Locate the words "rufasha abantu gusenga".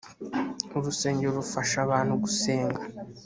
1.37-2.81